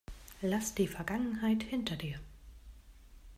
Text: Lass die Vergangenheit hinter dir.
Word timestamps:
Lass 0.41 0.73
die 0.73 0.87
Vergangenheit 0.87 1.61
hinter 1.61 1.95
dir. 1.95 2.19